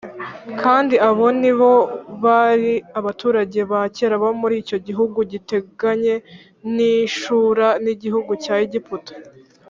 [0.61, 1.73] kandi abo ni bo
[2.23, 6.15] bari abaturage ba kera bo muri icyo gihugu giteganye
[6.75, 9.13] n’i shura n’igihugu cya egiputa